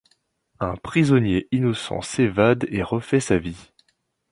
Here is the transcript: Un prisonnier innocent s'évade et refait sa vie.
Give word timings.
Un 0.59 0.77
prisonnier 0.77 1.47
innocent 1.51 2.01
s'évade 2.01 2.65
et 2.71 2.81
refait 2.81 3.19
sa 3.19 3.37
vie. 3.37 3.69